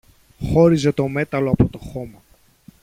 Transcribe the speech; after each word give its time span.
χώριζε 0.43 0.91
το 0.91 1.07
μέταλλο 1.07 1.51
από 1.51 1.65
το 1.67 1.77
χώμα 1.77 2.21